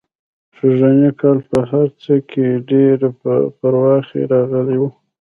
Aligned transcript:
سږنی 0.55 1.11
کال 1.19 1.37
په 1.49 1.57
هر 1.71 1.87
څه 2.01 2.13
کې 2.29 2.45
ډېره 2.69 3.07
پراخي 3.59 4.21
راغلې 4.31 4.77
وه. 4.81 4.89